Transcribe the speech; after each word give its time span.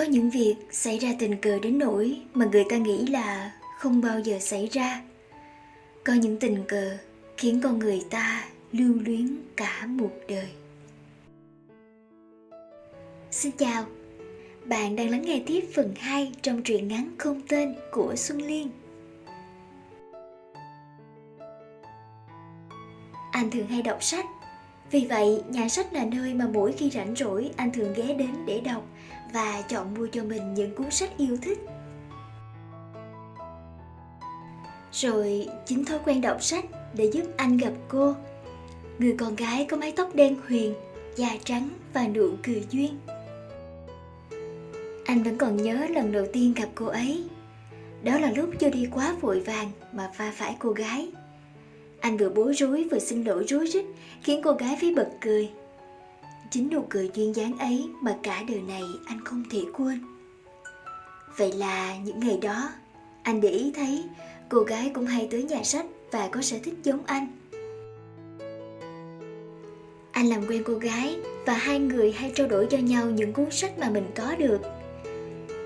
có 0.00 0.06
những 0.06 0.30
việc 0.30 0.56
xảy 0.70 0.98
ra 0.98 1.08
tình 1.18 1.36
cờ 1.36 1.58
đến 1.58 1.78
nỗi 1.78 2.20
mà 2.34 2.46
người 2.52 2.64
ta 2.70 2.76
nghĩ 2.76 3.06
là 3.06 3.52
không 3.78 4.00
bao 4.00 4.20
giờ 4.20 4.38
xảy 4.38 4.66
ra 4.72 5.02
có 6.04 6.12
những 6.12 6.36
tình 6.38 6.64
cờ 6.68 6.96
khiến 7.36 7.60
con 7.62 7.78
người 7.78 8.04
ta 8.10 8.44
lưu 8.72 8.94
luyến 9.04 9.36
cả 9.56 9.86
một 9.86 10.10
đời 10.28 10.48
xin 13.30 13.52
chào 13.52 13.84
bạn 14.64 14.96
đang 14.96 15.10
lắng 15.10 15.22
nghe 15.22 15.42
tiếp 15.46 15.64
phần 15.74 15.94
2 15.96 16.32
trong 16.42 16.62
truyện 16.62 16.88
ngắn 16.88 17.14
không 17.18 17.40
tên 17.48 17.74
của 17.92 18.16
Xuân 18.16 18.42
Liên. 18.42 18.70
Anh 23.32 23.50
thường 23.50 23.66
hay 23.66 23.82
đọc 23.82 24.02
sách, 24.02 24.26
vì 24.90 25.06
vậy 25.06 25.42
nhà 25.48 25.68
sách 25.68 25.92
là 25.92 26.04
nơi 26.04 26.34
mà 26.34 26.46
mỗi 26.52 26.72
khi 26.72 26.90
rảnh 26.90 27.14
rỗi 27.16 27.50
anh 27.56 27.72
thường 27.72 27.92
ghé 27.96 28.14
đến 28.14 28.46
để 28.46 28.60
đọc 28.60 28.82
và 29.32 29.62
chọn 29.68 29.94
mua 29.94 30.06
cho 30.12 30.24
mình 30.24 30.54
những 30.54 30.74
cuốn 30.74 30.90
sách 30.90 31.10
yêu 31.16 31.36
thích. 31.42 31.58
Rồi 34.92 35.48
chính 35.66 35.84
thói 35.84 35.98
quen 36.04 36.20
đọc 36.20 36.42
sách 36.42 36.64
để 36.94 37.10
giúp 37.12 37.24
anh 37.36 37.56
gặp 37.56 37.72
cô, 37.88 38.14
người 38.98 39.14
con 39.18 39.36
gái 39.36 39.64
có 39.64 39.76
mái 39.76 39.92
tóc 39.96 40.14
đen 40.14 40.36
huyền, 40.48 40.74
da 41.16 41.28
trắng 41.44 41.68
và 41.94 42.08
nụ 42.08 42.30
cười 42.42 42.66
duyên. 42.70 42.98
Anh 45.04 45.22
vẫn 45.22 45.38
còn 45.38 45.56
nhớ 45.56 45.86
lần 45.90 46.12
đầu 46.12 46.26
tiên 46.32 46.54
gặp 46.54 46.68
cô 46.74 46.86
ấy. 46.86 47.24
Đó 48.02 48.18
là 48.18 48.32
lúc 48.36 48.50
chưa 48.58 48.70
đi 48.70 48.88
quá 48.94 49.16
vội 49.20 49.40
vàng 49.40 49.70
mà 49.92 50.10
va 50.16 50.32
phải 50.36 50.56
cô 50.58 50.70
gái. 50.70 51.12
Anh 52.00 52.16
vừa 52.16 52.28
bối 52.28 52.52
rối 52.52 52.88
vừa 52.90 52.98
xin 52.98 53.24
lỗi 53.24 53.44
rối 53.48 53.66
rít 53.66 53.84
khiến 54.22 54.40
cô 54.44 54.52
gái 54.52 54.76
phải 54.80 54.94
bật 54.96 55.08
cười. 55.20 55.50
Chính 56.50 56.70
nụ 56.70 56.84
cười 56.90 57.10
duyên 57.14 57.36
dáng 57.36 57.58
ấy 57.58 57.88
mà 58.00 58.16
cả 58.22 58.44
đời 58.48 58.60
này 58.60 58.82
anh 59.06 59.24
không 59.24 59.44
thể 59.50 59.60
quên. 59.72 60.00
Vậy 61.36 61.52
là 61.52 61.96
những 61.96 62.20
ngày 62.20 62.38
đó, 62.42 62.68
anh 63.22 63.40
để 63.40 63.48
ý 63.48 63.72
thấy 63.74 64.04
cô 64.48 64.60
gái 64.60 64.90
cũng 64.94 65.06
hay 65.06 65.28
tới 65.30 65.42
nhà 65.42 65.62
sách 65.62 65.86
và 66.10 66.28
có 66.28 66.42
sở 66.42 66.56
thích 66.64 66.74
giống 66.82 67.00
anh. 67.06 67.26
Anh 70.12 70.26
làm 70.26 70.46
quen 70.48 70.62
cô 70.66 70.74
gái 70.74 71.16
và 71.46 71.52
hai 71.52 71.78
người 71.78 72.12
hay 72.12 72.32
trao 72.34 72.46
đổi 72.46 72.66
cho 72.70 72.78
nhau 72.78 73.10
những 73.10 73.32
cuốn 73.32 73.50
sách 73.50 73.78
mà 73.78 73.90
mình 73.90 74.06
có 74.14 74.34
được 74.38 74.60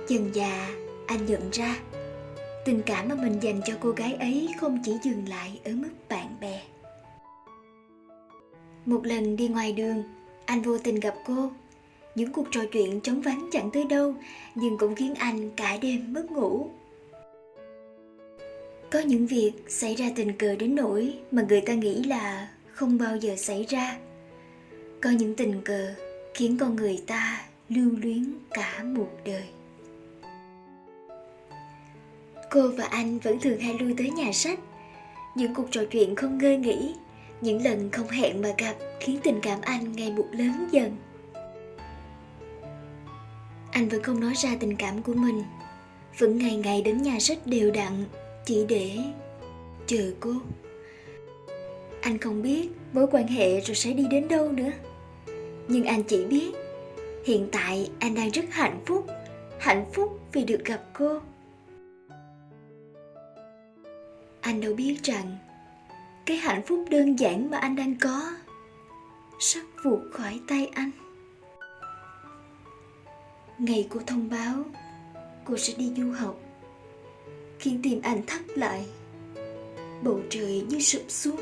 Dần 0.08 0.30
già, 0.34 0.69
anh 1.06 1.26
nhận 1.26 1.50
ra 1.52 1.76
tình 2.64 2.82
cảm 2.86 3.08
mà 3.08 3.14
mình 3.14 3.38
dành 3.40 3.60
cho 3.64 3.74
cô 3.80 3.90
gái 3.90 4.14
ấy 4.14 4.48
không 4.60 4.78
chỉ 4.84 4.92
dừng 5.02 5.28
lại 5.28 5.60
ở 5.64 5.72
mức 5.72 5.90
bạn 6.08 6.36
bè. 6.40 6.62
Một 8.84 9.06
lần 9.06 9.36
đi 9.36 9.48
ngoài 9.48 9.72
đường, 9.72 10.02
anh 10.46 10.62
vô 10.62 10.78
tình 10.78 11.00
gặp 11.00 11.14
cô. 11.26 11.50
Những 12.14 12.32
cuộc 12.32 12.46
trò 12.50 12.60
chuyện 12.72 13.00
chóng 13.00 13.20
vánh 13.20 13.48
chẳng 13.52 13.70
tới 13.70 13.84
đâu, 13.84 14.14
nhưng 14.54 14.78
cũng 14.78 14.94
khiến 14.94 15.14
anh 15.14 15.50
cả 15.56 15.78
đêm 15.82 16.12
mất 16.12 16.30
ngủ. 16.30 16.70
Có 18.90 18.98
những 18.98 19.26
việc 19.26 19.52
xảy 19.68 19.94
ra 19.94 20.10
tình 20.16 20.32
cờ 20.32 20.56
đến 20.56 20.74
nỗi 20.74 21.14
mà 21.30 21.42
người 21.48 21.60
ta 21.60 21.74
nghĩ 21.74 22.04
là 22.04 22.48
không 22.72 22.98
bao 22.98 23.16
giờ 23.16 23.36
xảy 23.36 23.66
ra. 23.68 23.98
Có 25.00 25.10
những 25.10 25.34
tình 25.34 25.60
cờ 25.64 25.94
khiến 26.34 26.56
con 26.58 26.76
người 26.76 27.02
ta 27.06 27.42
lưu 27.68 27.90
luyến 28.02 28.34
cả 28.50 28.84
một 28.84 29.10
đời. 29.24 29.44
Cô 32.55 32.69
và 32.69 32.84
anh 32.84 33.19
vẫn 33.19 33.41
thường 33.41 33.58
hay 33.58 33.74
lui 33.78 33.94
tới 33.98 34.10
nhà 34.10 34.33
sách. 34.33 34.58
Những 35.34 35.55
cuộc 35.55 35.66
trò 35.70 35.84
chuyện 35.91 36.14
không 36.14 36.38
ngơi 36.38 36.56
nghỉ, 36.56 36.94
những 37.41 37.64
lần 37.64 37.91
không 37.91 38.08
hẹn 38.08 38.42
mà 38.42 38.48
gặp 38.58 38.74
khiến 39.00 39.19
tình 39.22 39.41
cảm 39.42 39.59
anh 39.62 39.92
ngày 39.92 40.12
một 40.12 40.26
lớn 40.32 40.69
dần. 40.70 40.97
Anh 43.70 43.88
vẫn 43.88 44.03
không 44.03 44.20
nói 44.20 44.32
ra 44.37 44.50
tình 44.60 44.76
cảm 44.76 45.03
của 45.03 45.15
mình, 45.15 45.42
vẫn 46.19 46.38
ngày 46.38 46.56
ngày 46.56 46.82
đến 46.82 47.03
nhà 47.03 47.19
sách 47.20 47.38
đều 47.47 47.70
đặn 47.70 48.04
chỉ 48.44 48.65
để 48.69 48.98
chờ 49.86 50.12
cô. 50.21 50.32
Anh 52.00 52.19
không 52.19 52.42
biết 52.42 52.69
mối 52.92 53.06
quan 53.10 53.26
hệ 53.26 53.60
rồi 53.60 53.75
sẽ 53.75 53.92
đi 53.92 54.06
đến 54.10 54.28
đâu 54.28 54.53
nữa. 54.53 54.71
Nhưng 55.69 55.84
anh 55.84 56.03
chỉ 56.03 56.25
biết 56.25 56.53
hiện 57.25 57.48
tại 57.53 57.91
anh 57.98 58.15
đang 58.15 58.31
rất 58.31 58.44
hạnh 58.50 58.81
phúc, 58.86 59.06
hạnh 59.59 59.84
phúc 59.92 60.21
vì 60.32 60.44
được 60.44 60.65
gặp 60.65 60.84
cô 60.92 61.21
anh 64.44 64.60
đâu 64.60 64.75
biết 64.75 64.97
rằng 65.03 65.37
cái 66.27 66.37
hạnh 66.37 66.62
phúc 66.66 66.84
đơn 66.91 67.19
giản 67.19 67.50
mà 67.50 67.59
anh 67.59 67.77
đang 67.77 67.94
có 68.00 68.32
sắp 69.41 69.62
vụt 69.84 70.00
khỏi 70.12 70.41
tay 70.49 70.71
anh. 70.75 70.91
Ngày 73.59 73.87
cô 73.91 74.00
thông 74.06 74.31
báo, 74.31 74.65
cô 75.44 75.56
sẽ 75.56 75.75
đi 75.77 75.93
du 75.97 76.12
học. 76.12 76.37
Khiến 77.59 77.81
tim 77.83 78.00
anh 78.03 78.27
thắt 78.27 78.41
lại, 78.59 78.87
bầu 80.03 80.21
trời 80.31 80.65
như 80.69 80.81
sụp 80.81 81.03
xuống. 81.09 81.41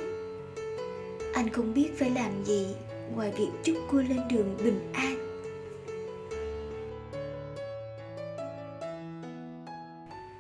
Anh 1.35 1.49
không 1.49 1.75
biết 1.75 1.91
phải 1.99 2.11
làm 2.11 2.45
gì 2.45 2.67
ngoài 3.15 3.33
việc 3.39 3.51
chúc 3.65 3.77
cô 3.91 3.99
lên 3.99 4.21
đường 4.31 4.57
bình 4.65 4.93
an. 4.93 5.17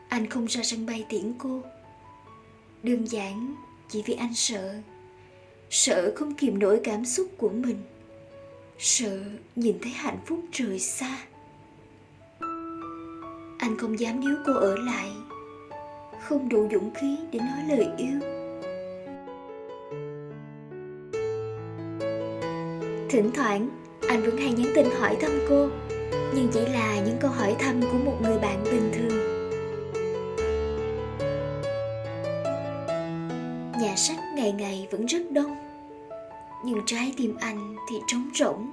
Anh 0.08 0.26
không 0.30 0.46
ra 0.46 0.62
sân 0.62 0.86
bay 0.86 1.06
tiễn 1.08 1.32
cô 1.38 1.62
đơn 2.82 3.04
giản, 3.08 3.54
chỉ 3.88 4.02
vì 4.06 4.14
anh 4.14 4.34
sợ. 4.34 4.74
Sợ 5.70 6.12
không 6.16 6.34
kìm 6.34 6.58
nổi 6.58 6.80
cảm 6.84 7.04
xúc 7.04 7.26
của 7.36 7.48
mình. 7.48 7.76
Sợ 8.78 9.18
nhìn 9.56 9.78
thấy 9.82 9.92
hạnh 9.92 10.18
phúc 10.26 10.40
rời 10.52 10.78
xa. 10.78 11.18
Anh 13.58 13.78
không 13.78 14.00
dám 14.00 14.20
níu 14.20 14.36
cô 14.46 14.52
ở 14.52 14.76
lại. 14.76 15.10
Không 16.22 16.48
đủ 16.48 16.68
dũng 16.72 16.94
khí 16.94 17.16
để 17.32 17.38
nói 17.38 17.64
lời 17.68 17.86
yêu. 17.98 18.20
Thỉnh 23.10 23.30
thoảng, 23.34 23.68
anh 24.08 24.22
vẫn 24.22 24.36
hay 24.36 24.52
nhắn 24.52 24.72
tin 24.74 24.86
hỏi 24.98 25.16
thăm 25.20 25.30
cô. 25.48 25.68
Nhưng 26.34 26.48
chỉ 26.52 26.60
là 26.60 27.00
những 27.00 27.16
câu 27.20 27.30
hỏi 27.30 27.56
thăm 27.58 27.80
của 27.80 27.98
một 28.04 28.18
người 28.22 28.38
bạn 28.38 28.51
ngày 34.56 34.72
ngày 34.72 34.88
vẫn 34.90 35.06
rất 35.06 35.32
đông. 35.32 35.56
Nhưng 36.64 36.80
trái 36.86 37.14
tim 37.16 37.36
anh 37.40 37.76
thì 37.90 37.96
trống 38.06 38.30
rỗng. 38.34 38.70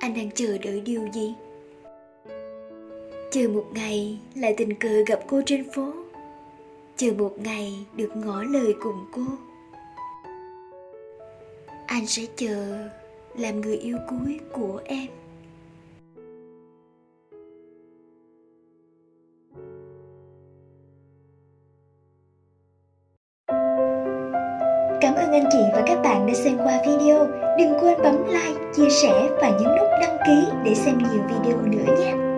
Anh 0.00 0.14
đang 0.14 0.30
chờ 0.30 0.58
đợi 0.58 0.80
điều 0.80 1.08
gì? 1.12 1.34
Chờ 3.30 3.48
một 3.48 3.66
ngày 3.74 4.18
lại 4.34 4.54
tình 4.56 4.74
cờ 4.74 5.04
gặp 5.06 5.20
cô 5.26 5.42
trên 5.46 5.70
phố. 5.74 5.92
Chờ 6.96 7.12
một 7.18 7.32
ngày 7.38 7.86
được 7.96 8.16
ngỏ 8.16 8.42
lời 8.42 8.74
cùng 8.80 9.06
cô. 9.12 9.22
Anh 11.86 12.06
sẽ 12.06 12.22
chờ 12.36 12.88
làm 13.36 13.60
người 13.60 13.76
yêu 13.76 13.98
cuối 14.08 14.40
của 14.52 14.80
em. 14.84 15.06
Cảm 25.00 25.14
ơn 25.14 25.32
anh 25.32 25.44
chị 25.52 25.58
và 25.72 25.82
các 25.86 25.98
bạn 26.02 26.26
đã 26.26 26.34
xem 26.34 26.58
qua 26.64 26.80
video. 26.86 27.26
Đừng 27.58 27.74
quên 27.80 28.02
bấm 28.02 28.24
like, 28.26 28.60
chia 28.76 28.90
sẻ 29.02 29.28
và 29.40 29.48
nhấn 29.48 29.76
nút 29.76 29.88
đăng 30.00 30.18
ký 30.26 30.48
để 30.64 30.74
xem 30.74 30.98
nhiều 30.98 31.22
video 31.28 31.56
nữa 31.60 31.94
nhé. 31.98 32.35